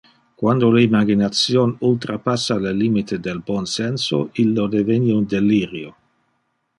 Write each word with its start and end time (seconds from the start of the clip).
Quando 0.35 0.69
le 0.75 0.81
imagination 0.83 1.75
ultrapassa 1.89 2.57
le 2.63 2.71
limite 2.79 3.19
del 3.27 3.41
bon 3.51 3.67
senso 3.75 4.23
illo 4.45 4.65
deveni 4.79 5.11
un 5.19 5.25
delirio. 5.35 5.93